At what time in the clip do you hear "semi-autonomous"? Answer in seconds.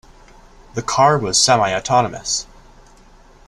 1.39-2.47